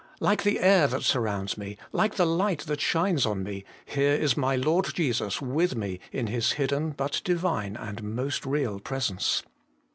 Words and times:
Like 0.19 0.41
the 0.41 0.59
air 0.59 0.87
that 0.87 1.03
surrounds 1.03 1.59
me, 1.59 1.77
like 1.91 2.15
the 2.15 2.25
light 2.25 2.61
that 2.61 2.81
shines 2.81 3.23
on 3.23 3.43
me, 3.43 3.65
here 3.85 4.15
is 4.15 4.35
my 4.35 4.55
Lord 4.55 4.95
Jesus 4.95 5.43
with 5.43 5.75
me 5.75 5.99
in 6.11 6.25
His 6.25 6.53
hidden 6.53 6.89
but 6.89 7.21
Divine 7.23 7.75
and 7.75 8.01
most 8.01 8.43
real 8.43 8.79
presence. 8.79 9.43